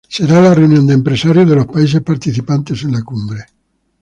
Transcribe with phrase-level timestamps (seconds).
[0.15, 3.45] Será la reunión de empresarios de los países participantes en la cumbre.